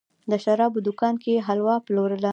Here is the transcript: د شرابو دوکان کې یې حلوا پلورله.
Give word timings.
د 0.31 0.33
شرابو 0.43 0.79
دوکان 0.87 1.15
کې 1.21 1.29
یې 1.35 1.43
حلوا 1.47 1.75
پلورله. 1.85 2.29